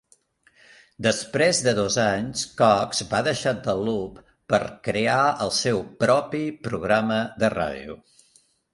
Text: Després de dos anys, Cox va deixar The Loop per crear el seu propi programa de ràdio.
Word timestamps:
Després 1.07 1.59
de 1.67 1.73
dos 1.79 1.97
anys, 2.05 2.45
Cox 2.63 3.03
va 3.13 3.21
deixar 3.29 3.55
The 3.69 3.77
Loop 3.83 4.19
per 4.55 4.63
crear 4.91 5.21
el 5.47 5.57
seu 5.63 5.87
propi 6.05 6.45
programa 6.69 7.23
de 7.45 7.57
ràdio. 7.61 8.05